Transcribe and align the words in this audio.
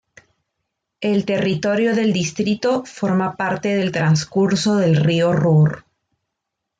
El 1.01 1.25
territorio 1.25 1.93
del 1.95 2.11
distrito 2.11 2.83
forma 2.85 3.35
parte 3.35 3.75
del 3.75 3.91
transcurso 3.91 4.77
del 4.77 4.95
río 4.95 5.31
Ruhr. 5.31 5.85